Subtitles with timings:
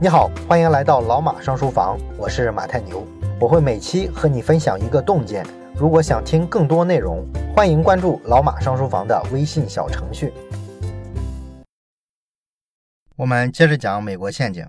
[0.00, 3.06] 你好，欢迎来到老马上书房，我是马太牛，
[3.40, 5.46] 我会每期和你分享一个洞见。
[5.74, 10.32] 如果想听更多内容，欢迎关注老马上书房的微信小程序。
[13.16, 14.66] 我们接着讲美国陷阱。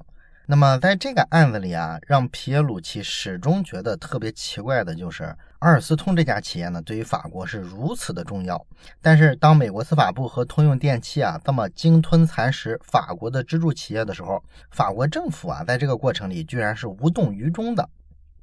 [0.48, 5.36] 那么在这个案子里啊，让皮耶鲁奇始终觉得特别奇怪的就是，
[5.66, 8.64] 阿尔斯通这家企业呢，对于法国是如此的重要。
[9.02, 17.90] 但是当美国司法部和通用电气啊这么鲸吞蚕食法国的支柱企业的时候，法国政府啊在这个过程里居然是无动于衷的。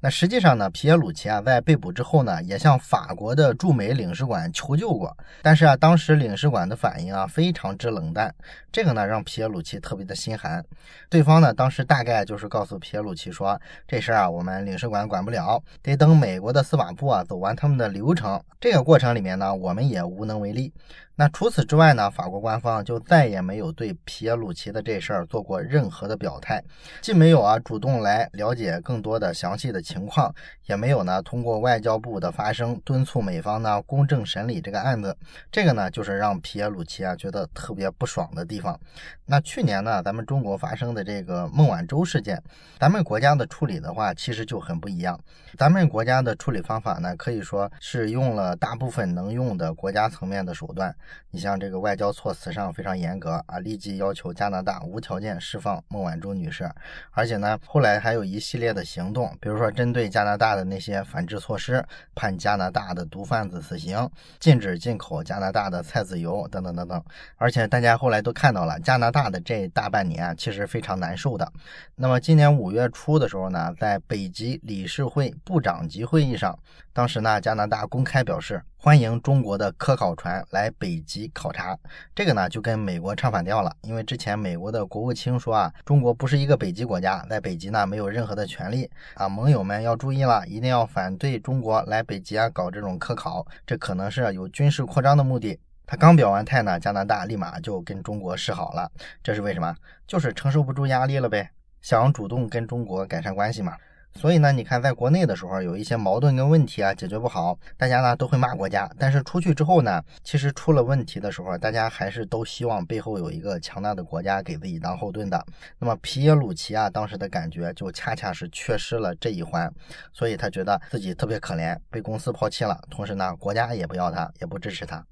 [0.03, 8.35] 那实际上呢，皮耶鲁奇啊在被捕之后呢，也向法国的驻美领事馆求救过，但是啊，当时领事馆的反应啊非常之冷淡，
[8.69, 10.61] 这个呢让皮耶鲁奇特别的心寒。
[11.09, 13.57] 对方呢当时大概就是告诉皮耶鲁奇说，
[13.87, 20.73] 这事儿啊我们领事馆管不了，得等美国的司法部啊走完他们的流程，这个过程里面呢我们也无能为力。
[21.15, 26.59] 那除此之外呢，法国官方就再也没有对皮耶鲁奇的这事儿做过任何的表态，
[27.01, 30.33] 既没有啊主动来了解更多的详细的情况，
[30.65, 35.15] 也没有呢通过外交部的发声敦促美方呢公正审理这个案子。
[35.51, 38.79] 这个呢就是让皮耶鲁奇啊觉得特别不爽的地方。
[39.25, 42.41] 那去年呢，咱们中国发生的这个孟晚舟事件，
[42.79, 45.19] 咱们国家的处理的话，其实就很不一样。
[45.57, 50.93] 咱们国家的处理方法呢，可以说是用了大部分能用的国家层面的手段。
[51.31, 56.69] 你像这个外交措辞上非常严格啊，立即要求加拿大无条件释放孟晚舟女士，
[57.11, 67.03] 而且呢，后来还有一系列的行动，比如说针对加拿大的那些反制措施，判加拿大的毒贩子死刑，禁止进口加拿大的菜籽油等等等等。
[67.37, 71.51] 而且大家后来都看到了，加拿大的这大半年其实非常难受的。
[71.95, 76.57] 那么今年五月初的时候呢，在北极理事会部长级会议上，
[76.93, 78.63] 当时呢，加拿大公开表示。
[78.77, 81.79] 欢迎中国的科考船来北极考察，
[82.13, 83.73] 这个呢就跟美国唱反调了。
[83.81, 89.29] 因为之前美国的国务卿说啊，中国不是一个北极国家，在北极呢没有任何的权利啊。
[89.29, 95.57] 盟友们要注意了，一定要反对中国来北极啊搞这种科考，这可能是有军事扩张的目的。
[95.85, 98.91] 他刚表完态呢，加拿大立马就跟中国示好了，
[99.23, 99.73] 这是为什么？
[100.05, 101.49] 就是承受不住压力了呗，
[101.81, 103.77] 想主动跟中国改善关系嘛。
[104.15, 108.89] 所以呢，你看，在国内的时候，有一些矛盾跟问题啊，解决不好，大家呢都会骂国家。
[108.97, 115.45] 但是出去之后呢，其实出了问题的时候，大家还是都希望背后有一个强大的国家给自己当后盾的。
[115.79, 119.71] 那么皮耶鲁奇啊，当时的感觉就恰恰是缺失了这一环，
[120.13, 125.03] 所以他觉得自己特别可怜，被公司抛弃了，同时呢，国家也不要他，也不支持他。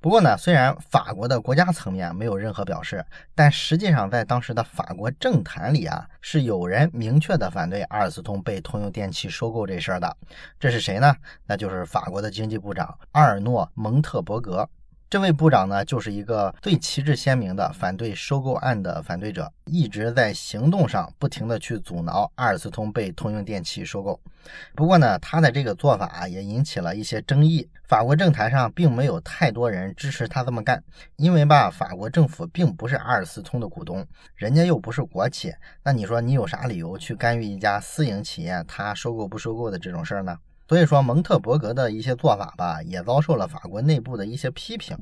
[0.00, 10.16] 不过呢，虽然法国的国家层面没有任何表示，但实际上在当时的法国政坛里啊，是有人明确的反对阿尔斯通被通用电气收购这事儿的。
[10.58, 11.14] 这是谁呢？
[11.46, 14.66] 那就是法国的经济部长阿尔诺·蒙特伯格。
[15.10, 24.20] 这位部长呢，就是一个最旗帜鲜明的反对收购案的反对者，一直在行动上不停的去阻挠阿尔斯通被通用电气收购。
[24.72, 27.68] 不过呢，他的这个做法也引起了一些争议。
[27.88, 30.80] 法国政坛上并没有太多人支持他这么干，
[31.16, 34.06] 因为吧，法国政府并不是阿尔斯通的股东，
[34.36, 40.38] 人家又不是国企，那你说你有啥理由去干预一家私营企业他收购不收购的这种事儿呢？
[40.70, 44.96] 所以说，蒙特伯格的一些做法吧，也遭受了法国内部的一些批评。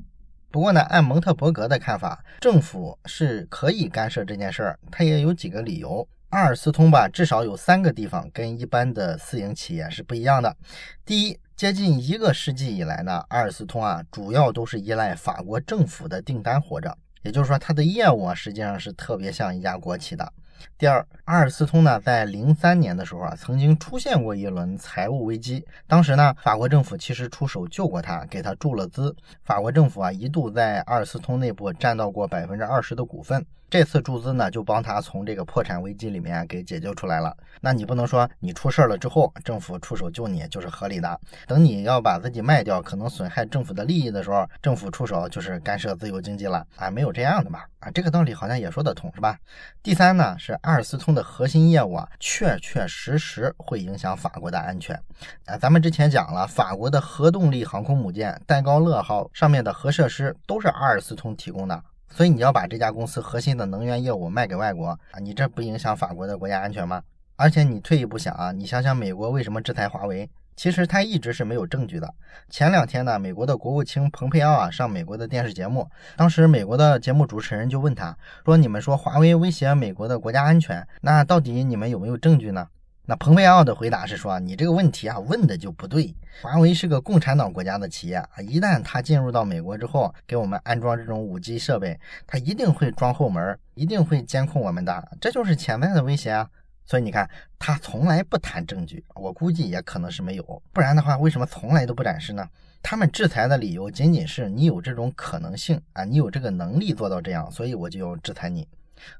[0.51, 4.79] 不过呢，按蒙特伯格的看法，政府是可以干涉这件事儿。
[4.91, 6.09] 他也有几个理由。
[6.31, 10.56] 阿尔斯通吧，至少有三个地方跟一般的私营企业是不一样的。
[11.05, 20.33] 第一，接近一个世纪以来呢，阿尔斯通啊，主要都是依赖法国政府的订单活着，也就是说，它的业务啊，实际上是特别像一家国企的。
[20.77, 25.65] 第二，阿尔斯通呢，在零三年的时候啊，曾经出现过一轮财务危机。
[25.87, 29.15] 当时呢，法国政府其实出手救过他，给他注了资。
[29.45, 33.45] 法国政府啊，一度在阿尔斯通内部占到过百分之二十的股份。
[33.71, 37.37] 这次注资呢，就帮他从这个破产危机里面给解救出来了。
[37.61, 41.21] 那你不能说你出事儿了之后，政府出手救你就是合理的。
[41.47, 46.91] 等你要把自己卖掉，可能损害政府的利益的时候，政府出手就是干涉自由经济了啊？
[46.91, 47.69] 没有这样的吧？
[47.81, 49.39] 啊，这个道理好像也说得通，是吧？
[49.83, 54.99] 第三呢，是阿尔斯通的核心业务啊，确确实实会影响法国的安全。
[55.44, 61.82] 啊，咱们之前讲了，法国的核动力航空母舰戴高乐号上面的核设施都是阿尔斯通提供的。
[62.10, 67.02] 所以你要把这家公司核心的能源业务卖给外国啊，你这不影响法国的国家安全吗？
[67.37, 70.28] 而且你退一步想啊，你想想美国为什么制裁华为？
[70.56, 72.12] 其实他一直是没有证据的。
[72.50, 82.66] 前两天呢，美国的国务卿蓬佩奥啊上美国的电视节目，当时美国的节目主持人就问他说：“你们说华为威胁美国的国家安全，那到底你们有没有证据呢？”
[83.10, 86.14] 那蓬佩奥的回答是说，你这个问题啊问的就不对。
[86.43, 96.46] 华为是个共产党国家的企业啊，一旦它进入到美国之后，给我们安装这种五 G 设备，它一定会装后门，一定会监控我们的，这就是潜在的威胁啊。
[96.84, 97.26] 所以你看，
[97.58, 102.46] 他从来不谈证据，我估计也可能是没有，不然的话，为什么从来都不展示呢？
[102.82, 108.69] 他们制裁的理由仅仅是你有这种可能性啊，你有这个能力做到这样，所以我就要制裁你。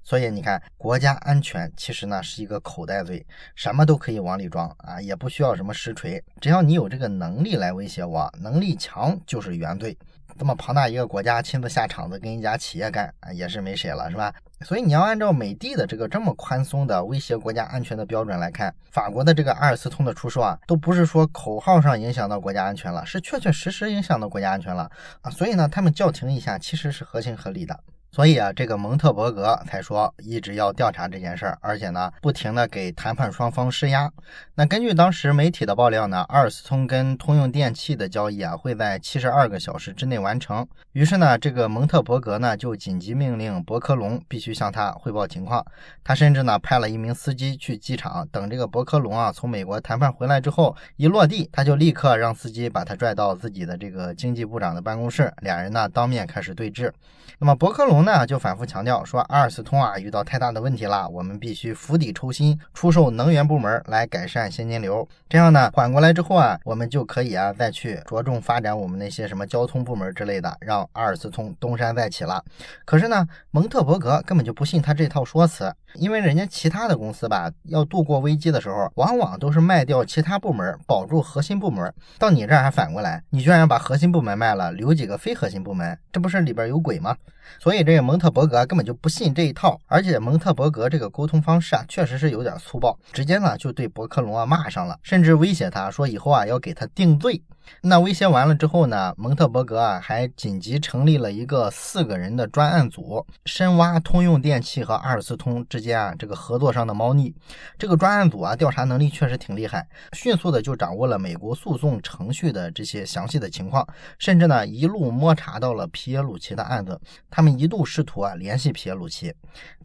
[0.03, 9.97] 所以你看，国家安全其实呢是一个口袋罪，什么都可以往里装啊，也不需要什么实锤，只要你有这个能力来威胁我，能力强就是原罪。
[10.39, 14.33] 这么庞大一个国家亲自下场子跟一家企业干啊，也是没谁了，是吧？
[14.61, 24.89] 所以你要按照美帝的这个这么宽松的威胁国家安全的标准来看，法国的这个阿尔斯通的出售啊，都不是说口号上影响到国家安全了，是确确实实影响到国家安全了
[25.23, 25.31] 啊。
[25.31, 27.77] 所以呢，他们叫停一下其实是合情合理的。
[28.11, 34.11] 所以啊，这个蒙特伯格才说一直要调查这件事儿，而且呢，不停的给谈判双方施压。
[34.55, 40.67] 那根据当时媒体的爆料呢，阿尔斯通跟通用电气的交易啊，会在七十二个小时之内完成。
[40.93, 45.65] 于是呢，这个蒙特伯格呢，就紧急命令伯克龙必须向他汇报情况。
[46.03, 56.91] 他甚至呢，派了一名司机去机场等这个伯克龙啊，从美国谈判回来之后，一落地，他就立刻让司机把他拽到自己的这个经济部长的办公室，俩人呢，当面开始对峙。
[57.39, 65.07] 那么伯克龙呢就反复强调说，阿尔斯通啊遇到太大的问题了，我们必须釜底抽薪，出售能源部门来改善现金流。
[65.29, 72.43] 这样呢缓过来之后啊，我们就可以啊再去着重发展我们那些什么交通部门之类的，让阿尔斯通东山再起了。
[72.85, 81.93] 可是呢，蒙特伯格根本就不信他这套说辞，因为人家其他的公司吧，要度过危机的时候，往往都是卖掉其他部门，保住核心部门。
[82.19, 87.15] 到你这儿还反过来，你居然把核心部门卖了，留几个非核心部门，这不是里边有鬼吗？
[87.61, 97.43] 所以这个蒙特伯格根本就不信这一套，而且蒙特伯格这个沟通方式啊，确实是有点粗暴，直接呢就对伯克龙啊骂上了，甚至威胁他说以后啊要给他定罪。
[97.83, 107.35] 那威胁完了之后呢，蒙特伯格啊还紧急成立了一个四个人的专案组，深挖通用电气和阿尔斯通之间啊这个合作上的猫腻。
[107.79, 113.87] 这个专案组啊调查能力确实挺厉害，迅速的就掌握了美国诉讼程序的这些详细的情况，
[114.19, 117.01] 甚至呢一路摸查到了皮耶鲁奇的案子。
[117.31, 119.33] 他们一度试图啊联系皮耶鲁奇，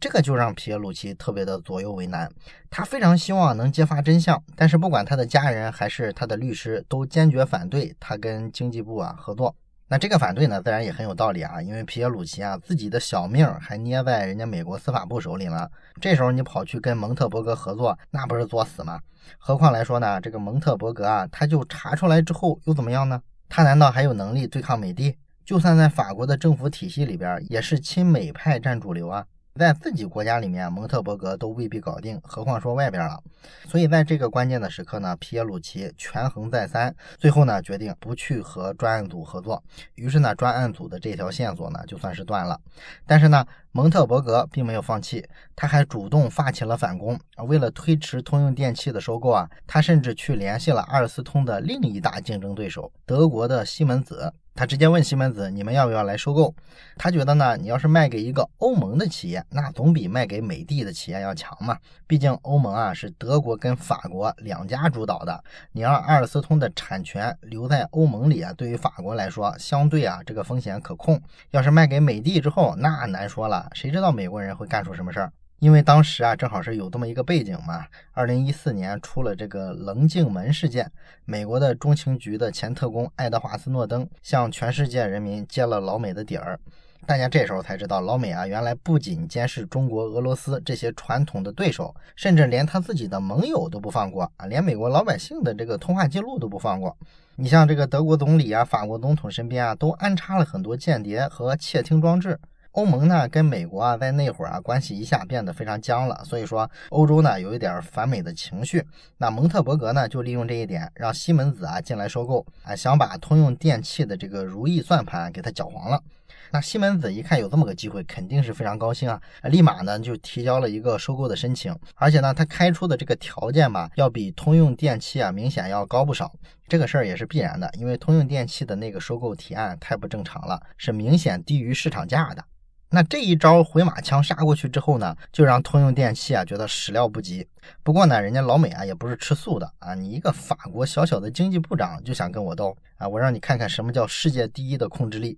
[0.00, 2.30] 这个就让皮耶鲁奇特别的左右为难。
[2.76, 9.54] 他非常希望能揭发真相，但是不管他的家人还是他的律师都坚决反对他跟经济部啊合作。
[9.86, 15.70] 那这个反对呢，自然也很有道理啊，因为皮耶鲁奇啊自己的小命还捏在人家美国司法部手里了。
[16.00, 18.98] 这时候你跑去跟蒙特伯格合作，那不是作死吗？
[19.38, 23.22] 何况来说呢，这个蒙特伯格啊，他就查出来之后又怎么样呢？
[23.48, 25.16] 他难道还有能力对抗美帝？
[25.44, 29.24] 就算在法国的政府体系里边，也是亲美派占主流啊。
[29.56, 33.22] 在自己国家里面，蒙特伯格都未必搞定，何况说外边了。
[33.68, 39.62] 所以在这个关键的时刻呢，皮耶鲁奇权衡再三，最后呢决定不去和专案组合作。
[39.94, 42.60] 于是呢，专案组的这条线索呢就算是断了。
[43.06, 45.24] 但是呢，蒙特伯格并没有放弃，
[45.54, 47.16] 他还主动发起了反攻。
[47.46, 54.34] 为了推迟通用电气的收购啊，他甚至去联系了阿尔斯通的另一大竞争对手德国的西门子。
[54.54, 56.54] 他直接问西门子：“你们要不要来收购？”
[56.96, 61.76] 他觉得呢，你要是卖给一个欧盟的企业，那总比卖给美帝的企业要强嘛。
[62.06, 65.42] 毕竟欧盟啊是德国跟法国两家主导的，
[65.72, 71.20] 你让阿尔斯通的产权留在欧盟里啊，对于法国来说，相对啊这个风险可控。
[71.50, 75.32] 要是卖给美帝之后，那难说了，谁知道美国人会干出什么事儿？
[75.64, 77.86] 因为当时啊，正好是有这么一个背景嘛。
[78.12, 80.92] 二零一四年出了这个棱镜门事件，
[81.24, 86.60] 美国的中情局的前特工爱德华斯诺登向全世界人民揭了老美的底儿。
[87.06, 96.94] 大家这时候才知道，老美啊，原来不仅监视中国、俄罗斯这些传统的对手，甚至连他自己的盟友都不放过啊，连美国老百姓的这个通话记录都不放过。
[97.36, 102.38] 你像这个德国总理啊、法国总统身边啊，都安插了很多间谍和窃听装置。
[102.74, 108.84] 欧盟呢跟美国啊在那会儿啊关系一下变得非常僵了，所以说欧洲呢有一点反美的情绪。
[109.18, 116.02] 那蒙特伯格呢就利用这一点，让西门子啊进来收购啊，想把通用电气的这个如意算盘给他搅黄了。
[116.50, 126.32] 那西门子一看有这么个机会，肯定是非常高兴啊，立马呢就提交了一个收购的申请，而且呢他开出的这个条件吧，要比通用电气啊明显要高不少。
[126.66, 132.44] 这个事儿也是必然的，因为通用电气的那个收购提案太不正常了，是明显低于市场价的。
[132.94, 137.44] 那这一招回马枪杀过去之后呢，就让通用电器啊觉得始料不及。
[137.82, 142.76] 不过呢，人家老美啊也不是吃素的啊，你一个法国小小的经济部长就想跟我斗？
[142.96, 145.36] 啊，我让你看看什么叫世界第一的控制力。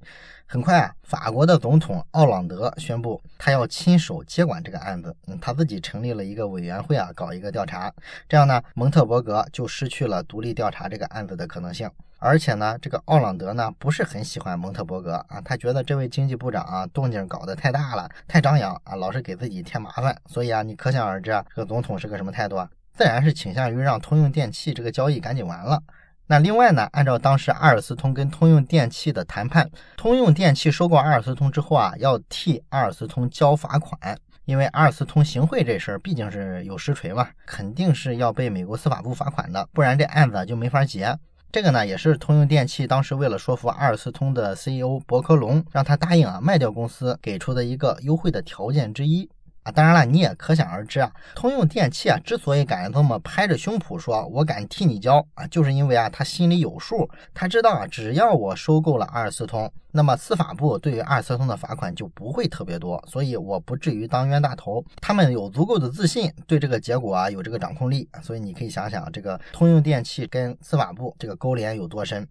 [0.48, 5.14] 很快，法国的总统奥朗德宣布，他要亲手接管这个案子。
[5.26, 7.92] 嗯，他自己成立了一个委员会啊，搞一个调查。
[8.28, 11.90] 这样呢，蒙特伯格就失去了独立调查这个案子的可能性。
[12.20, 20.16] 而且呢，这个奥朗德呢，不是很喜欢蒙特伯格啊，他觉得这位经济部长啊，动静搞得太大了，太张扬啊，老是给自己添麻烦。
[20.26, 22.70] 所以啊，你可想而知啊，这个总统是个什么态度啊？
[22.92, 25.82] 自然是倾向于让通用电气这个交易赶紧完了。
[26.28, 33.96] 那另外呢，按照当时阿尔斯通跟通用电气的谈判，通用电气收购阿尔斯通之后啊，要替阿尔斯通交罚款，
[34.44, 41.16] 因为阿尔斯通行贿这事儿毕竟是有实锤嘛，肯定是要被美国司法部罚款的，不然这案子就没法结。
[41.52, 49.30] 这个呢，也是通用电气当时为了说服阿尔斯通的 CEO 伯克隆，让他答应啊卖掉公司，给出的一个优惠的条件之一。
[49.66, 64.84] 啊，当然了，你也可想而知啊，通用电气啊之所以敢这么拍着胸脯说，我敢替你交啊，就是因为啊，他心里有数，他知道啊，只要我收购了阿尔斯通，那么司法部对于阿尔斯通的罚款就不会特别多，所以我不至于当冤大头。
[65.02, 72.24] 他们有足够的自信，对这个结果啊有这个掌控力，所以你可以想想，这个通用电气跟司法部这个勾连有多深。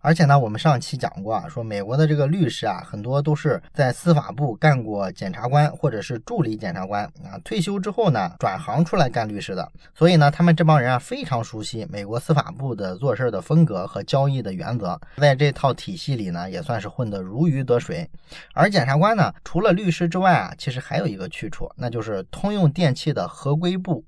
[0.00, 9.70] 而且呢，我们上期讲过啊，说美国的这个律师啊，很多都是在司法部干过检察官或者是助理检察官啊，退休之后呢，转行出来干律师的。
[9.94, 18.08] 所以呢，他们这帮人啊，非常熟悉美国司法部的做事的风格和交易的原则，在这套体系里呢，也算是混得如鱼得水。
[18.54, 24.04] 而检察官呢，除了律师之外啊，其实还有一个去处，那就是通用电气的合规部。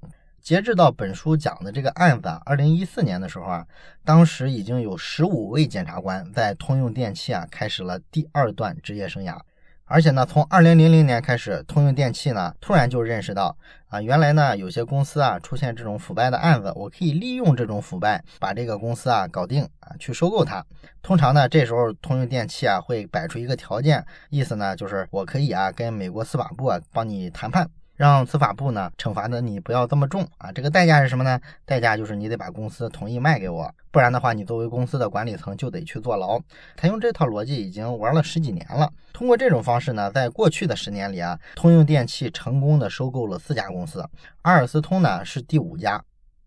[0.49, 3.67] 截至到本书讲的这个案子啊，二零一四年的时候啊，
[4.03, 9.39] 当时已经有十五位检察官在通用电气啊开始了第二段职业生涯，
[9.85, 13.55] 而且呢，从二零零零年开始，通用电气呢突然就认识到
[13.89, 20.65] 啊，原来呢有些公司啊出现这种腐败的案子，我可以利用这种腐败把这个公司啊搞定啊，去收购它。
[21.03, 27.69] 通常呢，这时候通用电气啊会摆出一个条件，意思呢就是我可以啊跟美国司法部啊帮你谈判。
[27.99, 31.41] 让司法部呢惩罚的你不要这么重啊，这个代价是什么呢？
[31.65, 36.41] 代价就是你得把公司同意卖给我，不然的话，你作为公司的管理层就得去坐牢。
[36.77, 38.89] 他用这套逻辑已经玩了十几年了。
[39.13, 44.09] 通过这种方式呢，在过去的十年里啊，通用电气成功的收购了四家公司，
[44.43, 46.01] 阿尔斯通呢是第五家。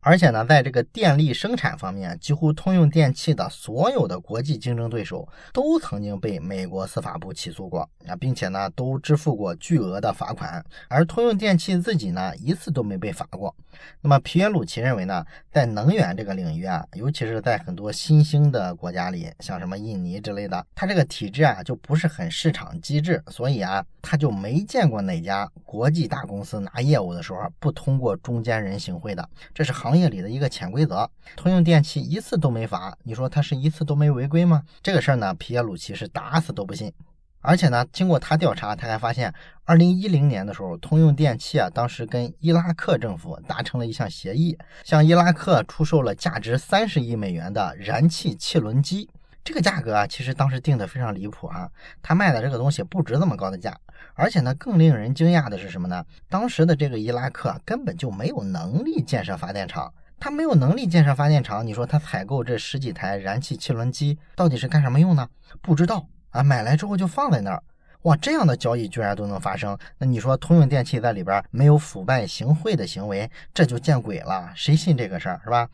[0.03, 10.65] 而且呢，在这个电力生产方面，几乎通用电气的所有的国际竞争对手都曾经被美国司法部起诉过啊，并且呢，都支付过巨额的罚款。
[10.87, 13.55] 而通用电气自己呢，一次都没被罚过。
[14.01, 29.90] 那么皮耶鲁奇认为呢，在能源这个领域啊，尤其是在很多新兴的国家里，像什么印尼之类的，它这个体制啊，就不是很市场机制，所以啊，他就没见过哪家国际大公司拿业务的时候不通过中间人行贿的，这是行。
[29.91, 34.63] 行业里的一个潜规则，通用电气一次都没罚，你说他是一次都没违规吗？
[34.81, 36.93] 这个事儿呢，皮耶鲁奇是打死都不信。
[37.41, 39.33] 而且呢，经过他调查，他还发现，
[39.65, 49.09] 二零一零年的时候，通用电气啊，当时跟伊拉克政府达成了一项协议，向伊拉克出售了价值三十亿美元的燃气汽轮机。
[49.43, 51.69] 这个价格啊，其实当时定的非常离谱啊，
[52.01, 53.77] 他卖的这个东西不值这么高的价。
[54.21, 56.05] 而且呢，更令人惊讶的是什么呢？
[56.29, 61.65] 当时的这个伊拉克根本就没有能力建设发电厂，他没有能力建设发电厂。
[61.65, 65.27] 你说他采购这十几台燃气汽轮机到底是干什么用呢？
[65.59, 67.63] 不知道啊，买来之后就放在那儿。
[68.03, 75.67] 哇，这样的交易居然都能发生，那你说通用电气在里边没有腐败行贿的行为，这就见鬼了，谁信这个事儿是吧？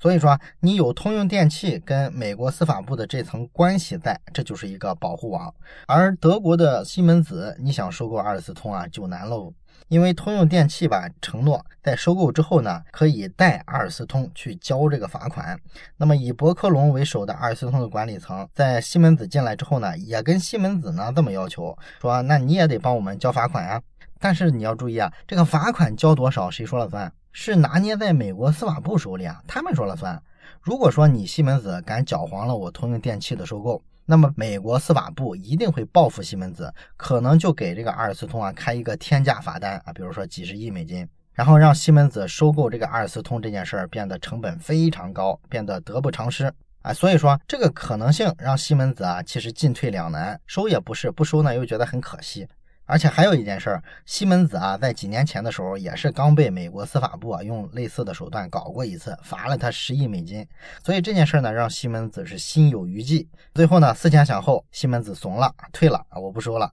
[0.00, 5.52] 所以说，你有通用电气跟美国司法部的这层关系在，这就是一个保护网。
[5.86, 9.52] 而德国的西门子，你想收购阿尔斯通啊，就难喽。
[9.88, 15.58] 因为通用电气吧承诺在收购之后呢，可以带阿尔斯通去交这个罚款。
[15.96, 23.80] 那么以伯克隆为首的阿尔斯通的管理层，在西门子进来之后呢，也跟西门子呢这么要求，说那你也得帮我们交罚款啊。
[24.18, 27.12] 但是你要注意啊，这个罚款交多少，谁说了算？
[27.36, 30.22] 是拿捏在美国司法部手里啊，他们说了算。
[30.62, 46.50] 如果说你西门子敢搅黄了我通用电气的收购，那么美国司法部一定会报复西门子，可能就给这个阿尔斯通啊开一个天价罚单啊，比如说几十亿美金，然后让西门子收购这个阿尔斯通这件事儿变得成本非常高，变得得不偿失
[46.82, 46.92] 啊。
[46.92, 52.46] 所以说这个可能性让西门子啊其实进退两难，收也不是，不收呢又觉得很可惜。
[52.86, 60.46] 而且还有一件事儿，西门子啊，在几年前的时候也是刚被美国司法部啊用类似的手段搞过一次，罚了他十亿美金。
[60.84, 63.28] 所以这件事儿呢，让西门子是心有余悸。
[63.54, 66.70] 最后呢，思前想后，西门子怂了，退了啊，我不收了。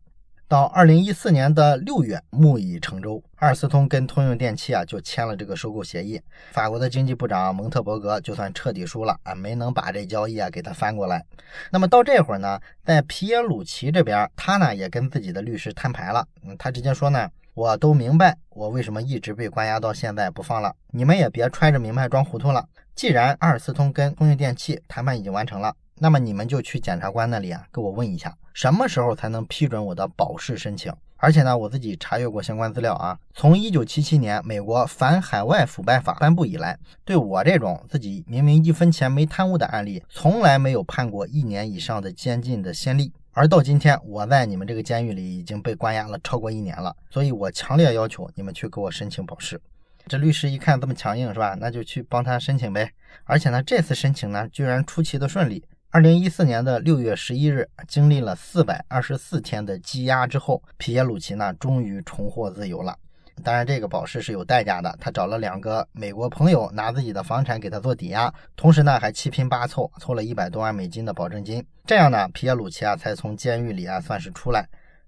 [0.51, 6.20] 到二零一四年的六月，木已成舟，阿尔斯通跟通用电气啊就签了这个收购协议。
[6.51, 11.24] 法国的经济部长蒙特伯格就算彻底输了啊，没能把这交易啊给他翻过来。
[11.72, 16.27] 那么到这会儿呢，在皮耶鲁齐这边，他呢也跟自己的律师摊牌了。
[16.43, 22.67] 嗯，他直接说呢，我都明白我为什么一直被关押到现在不放了，你们也别揣着明白装糊涂了。
[22.93, 25.74] 既然阿尔斯通跟通用电气谈判已经完成了。
[26.03, 30.91] 那么你们就去检察官那里啊，给我问一下，什么时候才能批准我的保释申请？
[31.17, 43.13] 而且呢，我自己查阅过相关资料啊，从一九七七年美国反海外腐败法颁布以来，对我这种自己明明一分钱没贪污的案例，从来没有判过一年以上的监禁的先例。
[43.34, 49.62] 而到今天，我在你们这个监狱里已经被关押了超过一年了，所以我强烈要求你们去给我申请保释。
[50.08, 51.55] 这律师一看这么强硬是吧？
[51.60, 52.91] 那就去帮他申请呗。
[53.25, 55.63] 而且呢，这次申请呢，居然出奇的顺利。
[55.93, 62.98] 二零一四年的六月十一日，经历了四百二十四天的羁押之后，皮耶鲁齐呢终于重获自由了。
[63.43, 64.98] 当然，这个保释是有代价的。
[65.01, 71.62] 他找了两个美国朋友，拿自己的房产给他做抵押，同时呢还七拼八凑凑了一百多万美金的保证金。
[71.86, 74.65] 这样呢，皮耶鲁齐啊才从监狱里啊算是出来。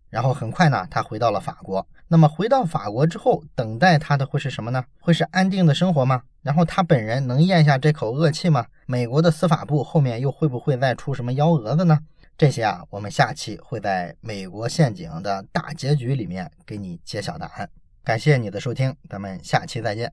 [0.09, 1.87] 然后很快呢，他回到了法国。
[2.07, 4.83] 那么回到法国之后，等待他的会是什么呢？
[4.99, 6.21] 会是安定的生活吗？
[6.41, 8.65] 然后他本人能咽下这口恶气吗？
[8.85, 11.99] 美国的司法部后面又会不会再出什么幺蛾子呢？
[12.37, 17.69] 这些啊，我们下期会在美国陷阱的大结局里面给你揭晓答案。
[18.03, 20.11] 感谢你的收听，咱们下期再见。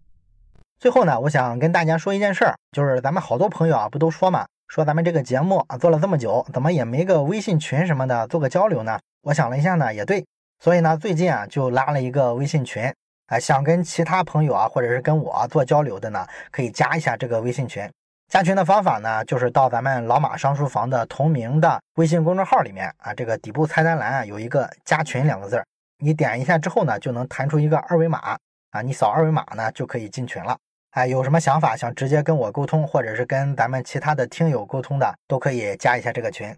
[0.79, 8.99] 最后呢，我想跟大家说一件事儿，就是咱们好多朋友啊，不都说嘛，说咱们这个节目啊做了这么久，怎么也没个微信群什么的做个交流呢？
[9.23, 10.25] 我想了一下呢，也对，
[10.61, 12.93] 所以呢，最近啊就拉了一个微信群。
[13.27, 17.89] 啊，想跟其他朋友啊，或者是跟我做交流的呢，可以加一下这个微信群。
[18.29, 25.65] 加群的方法呢，就是到咱们老马商书房的同名的微信公众号里面啊，这个底部菜单栏啊有一个加群两个字儿，
[25.99, 28.37] 你点一下之后呢，就能弹出一个二维码
[28.73, 30.59] 啊，你扫二维码呢就可以进群了。
[30.91, 36.53] 哎，有什么想法想直接跟我沟通，或者是跟咱们其他的听友沟通的，都可以加一下这个群。